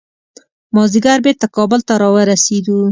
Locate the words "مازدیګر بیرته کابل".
0.75-1.79